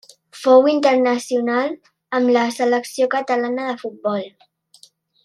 [0.43, 1.75] Fou internacional
[2.21, 4.27] amb la selecció catalana de futbol.